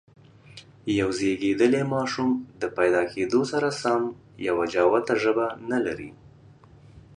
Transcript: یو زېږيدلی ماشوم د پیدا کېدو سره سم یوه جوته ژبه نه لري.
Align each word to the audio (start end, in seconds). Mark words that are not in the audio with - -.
یو 0.99 1.09
زېږيدلی 1.17 1.83
ماشوم 1.93 2.29
د 2.61 2.63
پیدا 2.77 3.01
کېدو 3.13 3.41
سره 3.51 3.69
سم 3.81 4.01
یوه 4.47 4.65
جوته 4.73 5.15
ژبه 5.23 5.47
نه 5.69 5.77
لري. 5.85 6.09